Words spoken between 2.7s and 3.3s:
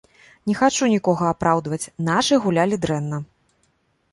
дрэнна.